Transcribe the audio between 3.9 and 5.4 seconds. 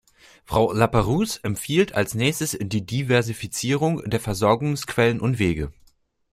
der Versorgungsquellen und